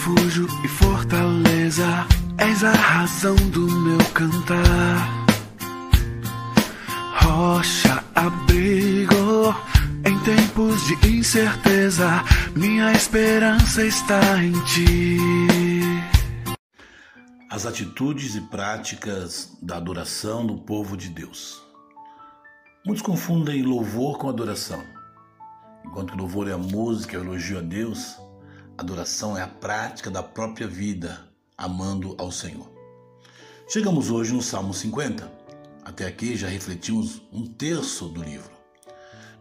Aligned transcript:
refúgio 0.00 0.46
e 0.64 0.68
fortaleza, 0.68 2.06
és 2.38 2.64
a 2.64 2.72
razão 2.72 3.34
do 3.36 3.70
meu 3.70 3.98
cantar. 4.14 5.26
Rocha, 7.16 8.02
abrigo 8.14 9.54
em 10.06 10.18
tempos 10.20 10.86
de 10.86 11.18
incerteza, 11.18 12.24
minha 12.56 12.92
esperança 12.92 13.84
está 13.84 14.42
em 14.42 14.52
ti. 14.64 15.18
As 17.50 17.66
atitudes 17.66 18.36
e 18.36 18.40
práticas 18.40 19.54
da 19.60 19.76
adoração 19.76 20.46
do 20.46 20.56
povo 20.56 20.96
de 20.96 21.10
Deus. 21.10 21.62
Muitos 22.86 23.02
confundem 23.02 23.62
louvor 23.62 24.16
com 24.16 24.30
adoração. 24.30 24.82
Enquanto 25.84 26.16
louvor 26.16 26.48
é 26.48 26.52
a 26.52 26.58
música, 26.58 27.18
é 27.18 27.20
o 27.20 27.24
elogio 27.24 27.58
a 27.58 27.60
Deus, 27.60 28.16
adoração 28.80 29.36
é 29.36 29.42
a 29.42 29.48
prática 29.48 30.10
da 30.10 30.22
própria 30.22 30.66
vida, 30.66 31.28
amando 31.56 32.14
ao 32.18 32.32
Senhor. 32.32 32.66
Chegamos 33.68 34.10
hoje 34.10 34.32
no 34.32 34.40
Salmo 34.40 34.72
50. 34.72 35.30
Até 35.84 36.06
aqui 36.06 36.34
já 36.34 36.48
refletimos 36.48 37.20
um 37.30 37.46
terço 37.46 38.08
do 38.08 38.22
livro. 38.22 38.50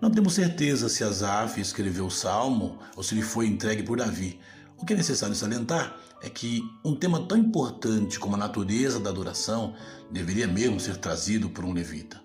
Não 0.02 0.12
temos 0.12 0.34
certeza 0.34 0.90
se 0.90 1.05
Asaf 1.05 1.60
escreveu 1.60 2.05
o 2.05 2.12
salmo 2.12 2.80
ou 2.96 3.04
se 3.04 3.16
ele 3.16 3.22
foi 3.22 3.48
entregue 3.48 3.82
por 3.82 3.98
Davi. 3.98 4.40
O 4.77 4.86
que 4.86 4.94
é 4.94 4.98
necessário 4.98 5.36
salientar 5.36 5.96
é 6.21 6.30
que 6.30 6.62
um 6.84 6.96
tema 6.96 7.26
tão 7.26 7.38
importante 7.38 8.20
como 8.20 8.35
a 8.35 8.40
natureza 8.40 8.99
da 8.99 9.10
adoração 9.10 9.74
deveria 10.12 10.48
mesmo 10.48 10.80
ser 10.82 10.98
trazido 10.98 11.49
por 11.49 11.63
um 11.63 11.74
levita. 11.74 12.21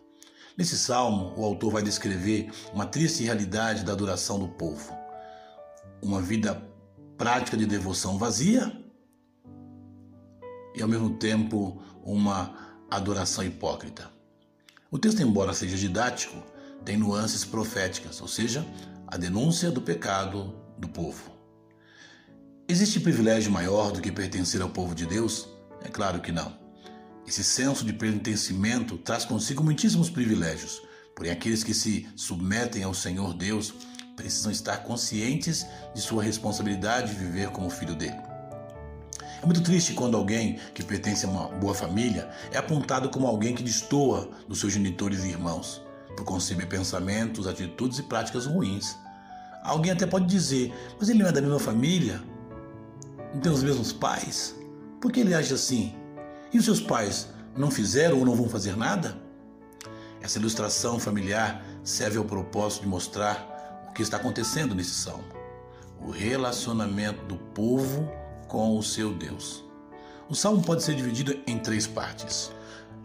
Nesse 0.59 0.77
salmo, 0.77 1.33
o 1.37 1.45
autor 1.45 1.73
vai 1.73 1.83
descrever 1.83 2.51
uma 2.73 2.87
triste 2.87 3.23
realidade 3.23 3.85
da 3.85 3.93
adoração 3.93 4.39
do 4.39 4.49
povo. 4.49 4.97
Uma 6.03 6.21
vida 6.21 6.74
prática 7.17 7.57
de 7.57 7.67
devoção 7.67 8.19
vazia 8.19 8.73
e, 10.75 10.83
ao 10.83 10.89
mesmo 10.89 11.11
tempo, 11.17 11.83
uma 12.03 12.55
adoração 12.91 13.45
hipócrita. 13.45 14.11
O 14.91 14.99
texto, 14.99 15.23
embora 15.23 15.53
seja 15.53 15.77
didático, 15.77 16.37
tem 16.85 16.97
nuances 16.97 17.45
proféticas, 17.45 18.21
ou 18.21 18.29
seja, 18.29 18.67
a 19.07 19.17
denúncia 19.17 19.71
do 19.71 19.81
pecado 19.81 20.55
do 20.79 20.89
povo. 20.89 21.33
Existe 22.69 23.01
privilégio 23.01 23.53
maior 23.53 23.93
do 23.93 24.01
que 24.01 24.11
pertencer 24.11 24.61
ao 24.61 24.69
povo 24.69 24.95
de 24.95 25.07
Deus? 25.07 25.49
É 25.83 25.89
claro 25.89 26.21
que 26.21 26.33
não. 26.33 26.57
Esse 27.27 27.43
senso 27.43 27.85
de 27.85 27.93
pertencimento 27.93 28.99
traz 28.99 29.25
consigo 29.25 29.63
muitíssimos 29.63 30.11
privilégios, 30.11 30.83
porém 31.15 31.31
aqueles 31.31 31.63
que 31.65 31.73
se 31.73 32.07
submetem 32.17 32.83
ao 32.83 32.93
Senhor 32.93 33.35
Deus 33.35 33.75
precisam 34.17 34.51
estar 34.51 34.79
conscientes 34.79 35.67
de 35.95 36.01
sua 36.01 36.23
responsabilidade 36.23 37.13
de 37.13 37.19
viver 37.19 37.51
como 37.51 37.71
filho 37.71 37.95
dele. 37.95 38.17
É 39.43 39.47
muito 39.47 39.63
triste 39.63 39.93
quando 39.93 40.17
alguém 40.17 40.59
que 40.73 40.83
pertence 40.83 41.27
a 41.27 41.29
uma 41.29 41.49
boa 41.49 41.75
família 41.75 42.31
é 42.51 42.57
apontado 42.57 43.11
como 43.11 43.27
alguém 43.27 43.55
que 43.55 43.63
destoa 43.63 44.31
dos 44.49 44.61
seus 44.61 44.73
genitores 44.73 45.23
e 45.25 45.29
irmãos, 45.29 45.83
por 46.17 46.25
conceber 46.25 46.67
pensamentos, 46.67 47.47
atitudes 47.47 47.99
e 47.99 48.05
práticas 48.05 48.47
ruins. 48.47 48.97
Alguém 49.63 49.93
até 49.93 50.07
pode 50.07 50.27
dizer, 50.27 50.73
mas 50.99 51.09
ele 51.09 51.19
não 51.19 51.29
é 51.29 51.33
da 51.33 51.43
mesma 51.43 51.59
família? 51.59 52.23
Não 53.35 53.41
tem 53.41 53.53
os 53.53 53.63
mesmos 53.63 53.93
pais? 53.93 54.55
Por 55.01 55.13
que 55.13 55.21
ele 55.21 55.35
age 55.35 55.53
assim? 55.53 55.95
E 56.53 56.59
os 56.59 56.65
seus 56.65 56.81
pais 56.81 57.29
não 57.57 57.71
fizeram 57.71 58.21
ou 58.21 58.25
não 58.25 58.35
vão 58.35 58.49
fazer 58.49 58.77
nada? 58.77 59.19
Essa 60.23 60.39
ilustração 60.39 60.99
familiar 60.99 61.63
serve 61.83 62.17
ao 62.17 62.25
propósito 62.25 62.85
de 62.85 62.89
mostrar 62.89 63.54
que 63.95 64.03
está 64.03 64.17
acontecendo 64.17 64.75
nesse 64.75 64.91
salmo: 64.91 65.25
o 66.01 66.11
relacionamento 66.11 67.25
do 67.27 67.37
povo 67.37 68.11
com 68.49 68.77
o 68.77 68.83
seu 68.83 69.15
Deus. 69.15 69.65
O 70.29 70.35
salmo 70.35 70.63
pode 70.63 70.83
ser 70.83 70.95
dividido 70.95 71.39
em 71.47 71.59
três 71.59 71.87
partes. 71.87 72.51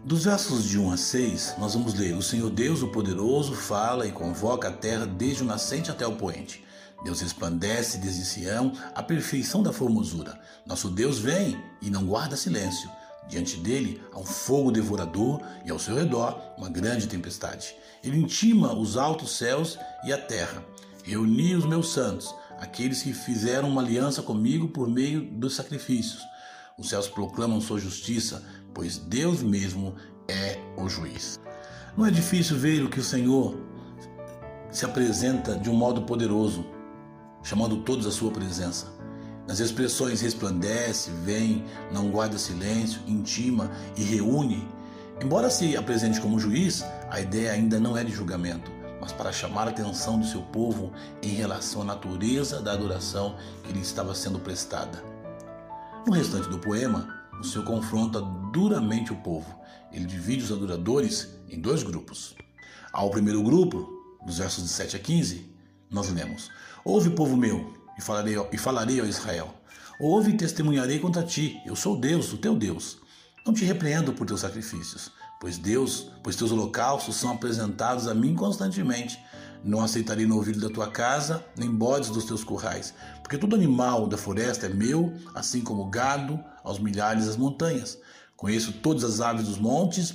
Dos 0.04 0.24
versos 0.24 0.64
de 0.64 0.78
1 0.78 0.92
a 0.92 0.96
6, 0.96 1.54
nós 1.58 1.74
vamos 1.74 1.94
ler: 1.94 2.14
O 2.14 2.22
Senhor 2.22 2.50
Deus, 2.50 2.82
o 2.82 2.88
poderoso, 2.88 3.54
fala 3.54 4.06
e 4.06 4.12
convoca 4.12 4.68
a 4.68 4.72
terra 4.72 5.06
desde 5.06 5.42
o 5.42 5.46
nascente 5.46 5.90
até 5.90 6.06
o 6.06 6.16
poente. 6.16 6.64
Deus 7.04 7.20
resplandece 7.20 7.98
desde 7.98 8.24
Sião 8.24 8.72
a 8.94 9.02
perfeição 9.02 9.62
da 9.62 9.72
formosura. 9.72 10.38
Nosso 10.66 10.88
Deus 10.88 11.18
vem 11.18 11.62
e 11.80 11.90
não 11.90 12.04
guarda 12.04 12.36
silêncio. 12.36 12.90
Diante 13.30 13.58
dele 13.58 14.02
há 14.12 14.18
um 14.18 14.24
fogo 14.24 14.72
devorador 14.72 15.40
e 15.64 15.70
ao 15.70 15.78
seu 15.78 15.94
redor 15.94 16.36
uma 16.58 16.68
grande 16.68 17.06
tempestade. 17.06 17.76
Ele 18.02 18.18
intima 18.18 18.74
os 18.74 18.96
altos 18.96 19.36
céus 19.36 19.78
e 20.04 20.12
a 20.12 20.18
terra. 20.18 20.64
Reuni 21.04 21.54
os 21.54 21.64
meus 21.64 21.92
santos, 21.92 22.34
aqueles 22.58 23.02
que 23.02 23.12
fizeram 23.12 23.68
uma 23.68 23.82
aliança 23.82 24.20
comigo 24.20 24.66
por 24.66 24.88
meio 24.88 25.22
dos 25.22 25.54
sacrifícios. 25.54 26.20
Os 26.76 26.88
céus 26.88 27.06
proclamam 27.06 27.60
sua 27.60 27.78
justiça, 27.78 28.42
pois 28.74 28.98
Deus 28.98 29.42
mesmo 29.42 29.94
é 30.26 30.58
o 30.76 30.88
juiz. 30.88 31.38
Não 31.96 32.04
é 32.04 32.10
difícil 32.10 32.58
ver 32.58 32.82
o 32.82 32.90
que 32.90 32.98
o 32.98 33.04
Senhor 33.04 33.56
se 34.72 34.84
apresenta 34.84 35.56
de 35.56 35.70
um 35.70 35.74
modo 35.74 36.02
poderoso, 36.02 36.66
chamando 37.44 37.82
todos 37.82 38.06
à 38.06 38.10
sua 38.10 38.32
presença. 38.32 38.88
Nas 39.50 39.58
expressões 39.58 40.20
resplandece, 40.20 41.10
vem, 41.24 41.64
não 41.90 42.08
guarda 42.08 42.38
silêncio, 42.38 43.00
intima 43.04 43.68
e 43.96 44.04
reúne. 44.04 44.64
Embora 45.20 45.50
se 45.50 45.76
apresente 45.76 46.20
como 46.20 46.38
juiz, 46.38 46.84
a 47.10 47.20
ideia 47.20 47.50
ainda 47.50 47.80
não 47.80 47.96
é 47.96 48.04
de 48.04 48.12
julgamento, 48.12 48.70
mas 49.00 49.10
para 49.10 49.32
chamar 49.32 49.66
a 49.66 49.70
atenção 49.70 50.20
do 50.20 50.24
seu 50.24 50.40
povo 50.40 50.92
em 51.20 51.30
relação 51.30 51.82
à 51.82 51.84
natureza 51.84 52.60
da 52.60 52.74
adoração 52.74 53.36
que 53.64 53.72
lhe 53.72 53.80
estava 53.80 54.14
sendo 54.14 54.38
prestada. 54.38 55.02
No 56.06 56.12
restante 56.12 56.48
do 56.48 56.60
poema, 56.60 57.12
o 57.40 57.42
Senhor 57.42 57.64
confronta 57.64 58.20
duramente 58.52 59.12
o 59.12 59.16
povo. 59.16 59.52
Ele 59.90 60.04
divide 60.04 60.44
os 60.44 60.52
adoradores 60.52 61.28
em 61.48 61.60
dois 61.60 61.82
grupos. 61.82 62.36
Ao 62.92 63.10
primeiro 63.10 63.42
grupo, 63.42 63.90
dos 64.24 64.38
versos 64.38 64.62
de 64.62 64.70
7 64.70 64.94
a 64.94 65.00
15, 65.00 65.52
nós 65.90 66.08
lemos: 66.08 66.52
Ouve, 66.84 67.10
povo 67.10 67.36
meu, 67.36 67.79
e 67.98 68.02
falarei, 68.02 68.36
e 68.52 68.58
falarei 68.58 69.00
ao 69.00 69.06
Israel: 69.06 69.54
Ouve 69.98 70.32
e 70.32 70.36
testemunharei 70.36 70.98
contra 70.98 71.22
ti, 71.22 71.60
eu 71.66 71.76
sou 71.76 71.98
Deus, 71.98 72.32
o 72.32 72.38
teu 72.38 72.56
Deus. 72.56 72.98
Não 73.46 73.54
te 73.54 73.64
repreendo 73.64 74.12
por 74.12 74.26
teus 74.26 74.40
sacrifícios, 74.40 75.10
pois 75.40 75.58
Deus, 75.58 76.10
pois 76.22 76.36
teus 76.36 76.52
holocaustos 76.52 77.16
são 77.16 77.32
apresentados 77.32 78.06
a 78.06 78.14
mim 78.14 78.34
constantemente. 78.34 79.18
Não 79.62 79.82
aceitarei 79.82 80.26
no 80.26 80.36
ouvido 80.36 80.60
da 80.60 80.72
tua 80.72 80.90
casa, 80.90 81.44
nem 81.56 81.70
bodes 81.70 82.10
dos 82.10 82.24
teus 82.24 82.42
currais, 82.42 82.94
porque 83.22 83.36
todo 83.36 83.54
animal 83.54 84.06
da 84.06 84.16
floresta 84.16 84.66
é 84.66 84.68
meu, 84.70 85.14
assim 85.34 85.60
como 85.60 85.82
o 85.82 85.90
gado 85.90 86.42
aos 86.64 86.78
milhares 86.78 87.26
das 87.26 87.36
montanhas. 87.36 87.98
Conheço 88.36 88.72
todas 88.72 89.04
as 89.04 89.20
aves 89.20 89.46
dos 89.46 89.58
montes, 89.58 90.14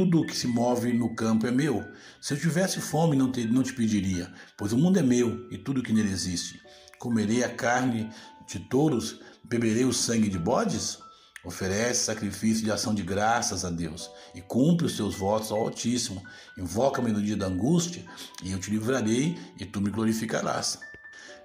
tudo 0.00 0.20
o 0.20 0.24
que 0.24 0.34
se 0.34 0.46
move 0.46 0.94
no 0.94 1.14
campo 1.14 1.46
é 1.46 1.50
meu. 1.50 1.84
Se 2.22 2.32
eu 2.32 2.40
tivesse 2.40 2.80
fome, 2.80 3.14
não 3.14 3.30
te, 3.30 3.44
não 3.44 3.62
te 3.62 3.74
pediria, 3.74 4.32
pois 4.56 4.72
o 4.72 4.78
mundo 4.78 4.98
é 4.98 5.02
meu 5.02 5.46
e 5.50 5.58
tudo 5.58 5.82
que 5.82 5.92
nele 5.92 6.10
existe. 6.10 6.58
Comerei 6.98 7.44
a 7.44 7.54
carne 7.54 8.08
de 8.48 8.58
touros, 8.60 9.20
beberei 9.44 9.84
o 9.84 9.92
sangue 9.92 10.30
de 10.30 10.38
bodes? 10.38 10.96
Oferece 11.44 12.04
sacrifício 12.04 12.64
de 12.64 12.72
ação 12.72 12.94
de 12.94 13.02
graças 13.02 13.62
a 13.62 13.68
Deus 13.68 14.10
e 14.34 14.40
cumpre 14.40 14.86
os 14.86 14.96
seus 14.96 15.16
votos 15.16 15.52
ao 15.52 15.60
Altíssimo. 15.60 16.22
Invoca-me 16.56 17.12
no 17.12 17.20
dia 17.20 17.36
da 17.36 17.48
angústia 17.48 18.02
e 18.42 18.52
eu 18.52 18.58
te 18.58 18.70
livrarei 18.70 19.36
e 19.58 19.66
tu 19.66 19.82
me 19.82 19.90
glorificarás. 19.90 20.78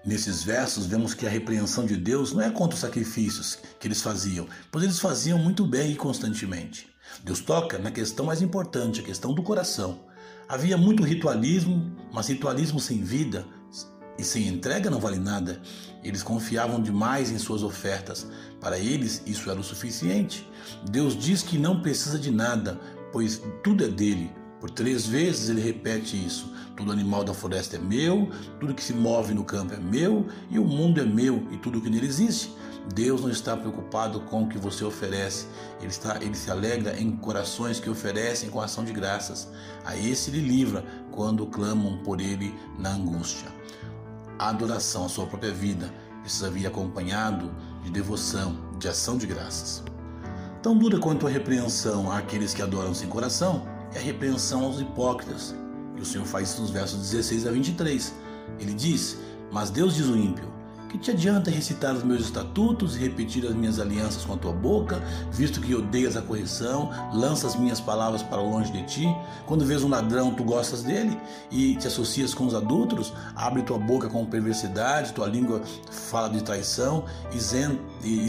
Nesses 0.06 0.44
versos, 0.44 0.86
vemos 0.86 1.14
que 1.14 1.28
a 1.28 1.30
repreensão 1.30 1.86
de 1.86 1.98
Deus 1.98 2.32
não 2.32 2.42
é 2.42 2.50
contra 2.50 2.76
os 2.76 2.82
sacrifícios 2.82 3.60
que 3.82 3.86
eles 3.86 4.02
faziam, 4.02 4.48
pois 4.72 4.86
eles 4.86 5.00
faziam 5.00 5.38
muito 5.38 5.66
bem 5.66 5.92
e 5.92 5.96
constantemente. 5.98 6.95
Deus 7.24 7.40
toca 7.40 7.78
na 7.78 7.92
questão 7.92 8.26
mais 8.26 8.42
importante, 8.42 9.02
a 9.02 9.04
questão 9.04 9.34
do 9.34 9.44
coração. 9.44 10.00
Havia 10.48 10.78
muito 10.78 11.04
ritualismo, 11.04 11.96
mas 12.14 12.28
ritualismo 12.28 12.80
sem 12.80 13.02
vida 13.02 13.46
e 14.18 14.24
sem 14.24 14.48
entrega 14.48 14.90
não 14.90 15.00
vale 15.00 15.18
nada. 15.18 15.62
Eles 16.04 16.24
confiavam 16.24 16.82
demais 16.82 17.32
em 17.32 17.38
suas 17.38 17.64
ofertas. 17.64 18.28
Para 18.60 18.78
eles, 18.78 19.24
isso 19.26 19.50
era 19.50 19.60
o 19.60 19.64
suficiente. 19.64 20.48
Deus 20.90 21.18
diz 21.18 21.42
que 21.42 21.58
não 21.58 21.82
precisa 21.82 22.20
de 22.20 22.32
nada, 22.32 22.80
pois 23.12 23.42
tudo 23.64 23.84
é 23.84 23.88
dele. 23.88 24.32
Por 24.60 24.70
três 24.70 25.06
vezes 25.06 25.50
ele 25.50 25.62
repete 25.62 26.16
isso: 26.16 26.54
todo 26.78 26.92
animal 26.92 27.24
da 27.24 27.34
floresta 27.34 27.76
é 27.76 27.80
meu, 27.80 28.30
tudo 28.60 28.74
que 28.74 28.84
se 28.84 28.94
move 28.94 29.34
no 29.34 29.44
campo 29.44 29.74
é 29.74 29.78
meu, 29.78 30.28
e 30.50 30.58
o 30.58 30.66
mundo 30.66 31.02
é 31.02 31.06
meu 31.06 31.48
e 31.52 31.58
tudo 31.58 31.82
que 31.82 31.90
nele 31.90 32.08
existe. 32.08 32.52
Deus 32.94 33.22
não 33.22 33.30
está 33.30 33.58
preocupado 33.58 34.22
com 34.22 34.44
o 34.44 34.48
que 34.48 34.58
você 34.58 34.84
oferece, 34.84 35.48
ele, 35.80 35.88
está, 35.88 36.18
ele 36.22 36.36
se 36.36 36.52
alegra 36.52 37.00
em 37.00 37.12
corações 37.18 37.80
que 37.80 37.90
oferecem 37.90 38.50
com 38.50 38.62
ação 38.62 38.84
de 38.84 38.94
graças. 38.94 39.48
A 39.84 39.98
esse 39.98 40.30
ele 40.30 40.42
livra 40.42 40.86
quando 41.12 41.48
clamam 41.48 41.98
por 42.04 42.22
ele 42.22 42.54
na 42.78 42.92
angústia. 42.92 43.48
A 44.38 44.50
adoração 44.50 45.06
à 45.06 45.10
sua 45.10 45.26
própria 45.26 45.52
vida 45.52 45.92
precisa 46.22 46.50
vir 46.50 46.68
acompanhado 46.68 47.52
de 47.84 47.90
devoção, 47.90 48.58
de 48.78 48.88
ação 48.88 49.18
de 49.18 49.26
graças. 49.26 49.84
Tão 50.62 50.78
dura 50.78 51.00
quanto 51.00 51.28
a 51.28 51.30
repreensão 51.30 52.12
àqueles 52.12 52.54
que 52.54 52.62
adoram 52.62 52.94
sem 52.94 53.08
coração 53.08 53.68
é 53.94 54.00
a 54.00 54.02
repreensão 54.02 54.64
aos 54.64 54.80
hipócritas. 54.80 55.56
E 55.96 56.02
o 56.02 56.06
Senhor 56.06 56.26
faz 56.26 56.50
isso 56.50 56.62
nos 56.62 56.72
versos 56.72 57.00
16 57.12 57.48
a 57.48 57.52
23. 57.52 58.14
Ele 58.60 58.74
diz: 58.74 59.18
Mas 59.52 59.70
Deus 59.70 59.96
diz 59.96 60.08
o 60.08 60.18
ímpio: 60.18 60.52
Que 60.96 61.02
te 61.02 61.12
adianta 61.12 61.52
recitar 61.52 61.94
os 61.94 62.06
meus 62.06 62.22
estatutos 62.22 62.96
e 62.96 63.00
repetir 63.00 63.46
as 63.46 63.54
minhas 63.54 63.82
alianças 63.82 64.24
com 64.24 64.34
a 64.34 64.38
tua 64.38 64.54
boca, 64.54 65.04
visto 65.30 65.60
que 65.60 65.76
odeias 65.76 66.16
a 66.16 66.22
correção, 66.22 66.90
lanças 67.14 67.54
minhas 67.54 67.82
palavras 67.82 68.24
para 68.24 68.42
longe 68.42 68.72
de 68.72 68.82
ti? 68.84 69.16
Quando 69.46 69.66
vês 69.66 69.84
um 69.84 69.90
ladrão, 69.90 70.34
tu 70.34 70.46
gostas 70.46 70.84
dele 70.84 71.20
e 71.52 71.76
te 71.76 71.88
associas 71.88 72.34
com 72.34 72.46
os 72.46 72.56
adúlteros? 72.56 73.12
Abre 73.36 73.62
tua 73.64 73.78
boca 73.78 74.08
com 74.08 74.26
perversidade, 74.26 75.12
tua 75.12 75.28
língua 75.28 75.62
fala 75.92 76.30
de 76.30 76.42
traição 76.42 77.04
e, 77.34 77.40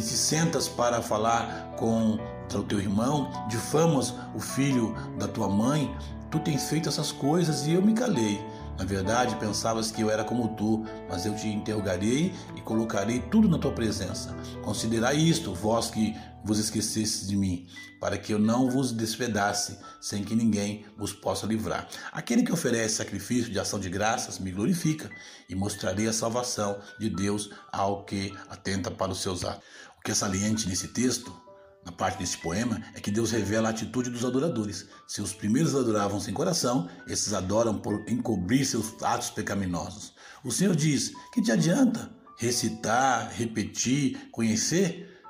te 0.00 0.02
sentas 0.02 0.66
para 0.66 1.00
falar 1.00 1.76
com 1.78 2.18
o 2.52 2.62
teu 2.64 2.80
irmão, 2.80 3.30
difamas 3.48 4.12
o 4.34 4.40
filho 4.40 4.92
da 5.20 5.28
tua 5.28 5.48
mãe. 5.48 5.94
Tu 6.32 6.40
tens 6.40 6.68
feito 6.68 6.88
essas 6.88 7.12
coisas 7.12 7.64
e 7.68 7.74
eu 7.74 7.82
me 7.82 7.94
calei. 7.94 8.44
Na 8.78 8.84
verdade, 8.84 9.36
pensavas 9.36 9.90
que 9.90 10.02
eu 10.02 10.10
era 10.10 10.22
como 10.22 10.54
tu, 10.54 10.84
mas 11.08 11.24
eu 11.24 11.34
te 11.34 11.48
interrogarei 11.48 12.32
e 12.56 12.60
colocarei 12.60 13.20
tudo 13.20 13.48
na 13.48 13.58
tua 13.58 13.72
presença. 13.72 14.36
Considerai 14.62 15.16
isto, 15.16 15.54
vós 15.54 15.90
que 15.90 16.14
vos 16.44 16.58
esquecestes 16.58 17.26
de 17.26 17.36
mim, 17.36 17.66
para 17.98 18.18
que 18.18 18.32
eu 18.32 18.38
não 18.38 18.70
vos 18.70 18.92
despedace, 18.92 19.78
sem 20.00 20.22
que 20.22 20.36
ninguém 20.36 20.84
vos 20.96 21.12
possa 21.12 21.46
livrar. 21.46 21.88
Aquele 22.12 22.42
que 22.42 22.52
oferece 22.52 22.96
sacrifício 22.96 23.50
de 23.50 23.58
ação 23.58 23.80
de 23.80 23.88
graças 23.88 24.38
me 24.38 24.52
glorifica, 24.52 25.10
e 25.48 25.54
mostrarei 25.54 26.06
a 26.06 26.12
salvação 26.12 26.78
de 27.00 27.08
Deus 27.08 27.50
ao 27.72 28.04
que 28.04 28.34
atenta 28.50 28.90
para 28.90 29.12
os 29.12 29.22
seus 29.22 29.44
atos. 29.44 29.64
O 29.98 30.02
que 30.02 30.10
é 30.10 30.14
saliente 30.14 30.68
nesse 30.68 30.88
texto 30.88 31.45
na 31.86 31.92
parte 31.92 32.18
desse 32.18 32.36
poema 32.38 32.82
é 32.94 33.00
que 33.00 33.12
Deus 33.12 33.30
revela 33.30 33.68
a 33.68 33.70
atitude 33.70 34.10
dos 34.10 34.24
adoradores. 34.24 34.86
Se 35.06 35.22
os 35.22 35.32
primeiros 35.32 35.76
adoravam 35.76 36.18
sem 36.18 36.34
coração, 36.34 36.90
esses 37.06 37.32
adoram 37.32 37.78
por 37.78 38.04
encobrir 38.08 38.66
seus 38.66 39.00
atos 39.00 39.30
pecaminosos. 39.30 40.12
O 40.44 40.50
Senhor 40.50 40.74
diz: 40.74 41.12
Que 41.32 41.40
te 41.40 41.52
adianta 41.52 42.10
recitar, 42.36 43.32
repetir, 43.32 44.28
conhecer, 44.32 45.22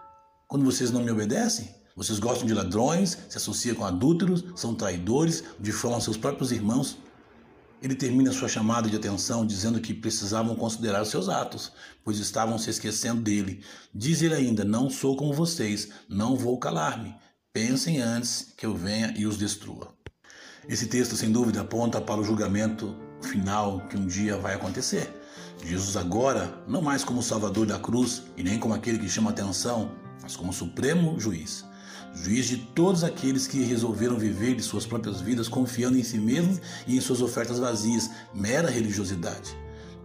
quando 0.48 0.64
vocês 0.64 0.90
não 0.90 1.02
me 1.02 1.10
obedecem? 1.10 1.76
Vocês 1.94 2.18
gostam 2.18 2.46
de 2.46 2.54
ladrões, 2.54 3.18
se 3.28 3.36
associam 3.36 3.76
com 3.76 3.84
adúlteros, 3.84 4.42
são 4.54 4.74
traidores, 4.74 5.44
difamam 5.60 6.00
seus 6.00 6.16
próprios 6.16 6.52
irmãos. 6.52 6.96
Ele 7.86 7.94
termina 7.94 8.32
sua 8.32 8.48
chamada 8.48 8.90
de 8.90 8.96
atenção 8.96 9.46
dizendo 9.46 9.80
que 9.80 9.94
precisavam 9.94 10.56
considerar 10.56 11.04
seus 11.04 11.28
atos, 11.28 11.70
pois 12.02 12.18
estavam 12.18 12.58
se 12.58 12.68
esquecendo 12.68 13.22
dele. 13.22 13.62
Diz 13.94 14.22
ele 14.22 14.34
ainda: 14.34 14.64
Não 14.64 14.90
sou 14.90 15.16
como 15.16 15.32
vocês, 15.32 15.90
não 16.08 16.34
vou 16.34 16.58
calar-me. 16.58 17.14
Pensem 17.52 18.00
antes 18.00 18.52
que 18.56 18.66
eu 18.66 18.74
venha 18.74 19.14
e 19.16 19.24
os 19.24 19.38
destrua. 19.38 19.94
Esse 20.68 20.88
texto, 20.88 21.14
sem 21.14 21.30
dúvida, 21.30 21.60
aponta 21.60 22.00
para 22.00 22.20
o 22.20 22.24
julgamento 22.24 22.92
final 23.22 23.86
que 23.86 23.96
um 23.96 24.04
dia 24.04 24.36
vai 24.36 24.54
acontecer. 24.54 25.08
Jesus, 25.64 25.96
agora, 25.96 26.60
não 26.66 26.82
mais 26.82 27.04
como 27.04 27.22
Salvador 27.22 27.66
da 27.66 27.78
cruz 27.78 28.24
e 28.36 28.42
nem 28.42 28.58
como 28.58 28.74
aquele 28.74 28.98
que 28.98 29.08
chama 29.08 29.30
atenção, 29.30 29.92
mas 30.20 30.34
como 30.34 30.52
Supremo 30.52 31.20
Juiz 31.20 31.64
juiz 32.14 32.46
de 32.46 32.56
todos 32.56 33.04
aqueles 33.04 33.46
que 33.46 33.62
resolveram 33.62 34.18
viver 34.18 34.54
de 34.54 34.62
suas 34.62 34.86
próprias 34.86 35.20
vidas 35.20 35.48
confiando 35.48 35.98
em 35.98 36.02
si 36.02 36.18
mesmos 36.18 36.60
e 36.86 36.96
em 36.96 37.00
suas 37.00 37.20
ofertas 37.20 37.58
vazias, 37.58 38.10
mera 38.34 38.70
religiosidade. 38.70 39.56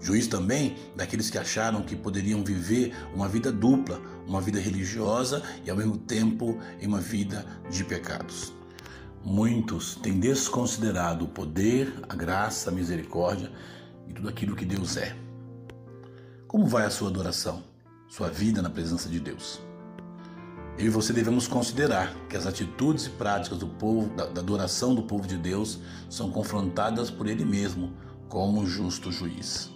Juiz 0.02 0.26
também 0.28 0.76
daqueles 0.96 1.30
que 1.30 1.38
acharam 1.38 1.84
que 1.84 1.96
poderiam 1.96 2.44
viver 2.44 2.94
uma 3.14 3.30
vida 3.30 3.52
dupla, 3.52 4.02
uma 4.28 4.42
vida 4.42 4.60
religiosa 4.60 5.44
e 5.64 5.70
ao 5.70 5.78
mesmo 5.78 5.96
tempo 5.98 6.58
em 6.80 6.88
uma 6.88 7.00
vida 7.00 7.46
de 7.70 7.84
pecados. 7.84 8.52
Muitos 9.24 9.96
têm 9.96 10.20
desconsiderado 10.20 11.26
o 11.26 11.28
poder, 11.28 11.94
a 12.10 12.16
graça, 12.16 12.72
a 12.72 12.74
misericórdia 12.74 13.52
e 14.08 14.14
tudo 14.14 14.28
aquilo 14.28 14.56
que 14.56 14.66
Deus 14.66 14.98
é. 14.98 15.16
Como 16.48 16.66
vai 16.66 16.86
a 16.86 16.90
sua 16.90 17.10
adoração, 17.10 17.64
sua 18.10 18.30
vida 18.30 18.62
na 18.62 18.70
presença 18.70 19.08
de 19.08 19.20
Deus? 19.20 19.62
Eu 20.78 20.86
e 20.86 20.90
você 20.90 21.14
devemos 21.14 21.48
considerar 21.48 22.16
que 22.28 22.36
as 22.36 22.48
atitudes 22.48 23.06
e 23.06 23.10
práticas 23.10 23.58
do 23.58 23.68
povo, 23.68 24.10
da, 24.16 24.26
da 24.26 24.42
adoração 24.42 24.96
do 24.96 25.04
povo 25.04 25.28
de 25.28 25.38
Deus, 25.38 25.80
são 26.10 26.32
confrontadas 26.32 27.12
por 27.12 27.28
Ele 27.28 27.46
mesmo 27.46 27.94
como 28.28 28.66
justo 28.66 29.12
juiz. 29.12 29.70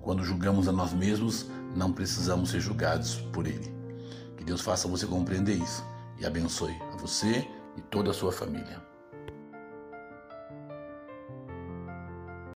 Quando 0.00 0.22
julgamos 0.22 0.68
a 0.68 0.72
nós 0.72 0.92
mesmos, 0.92 1.46
não 1.74 1.92
precisamos 1.92 2.50
ser 2.50 2.60
julgados 2.60 3.16
por 3.32 3.46
Ele. 3.46 3.74
Que 4.36 4.44
Deus 4.44 4.60
faça 4.60 4.86
você 4.86 5.06
compreender 5.06 5.54
isso 5.54 5.82
e 6.20 6.26
abençoe 6.26 6.76
a 6.92 6.96
você 6.96 7.48
e 7.76 7.80
toda 7.80 8.10
a 8.10 8.14
sua 8.14 8.30
família. 8.30 8.93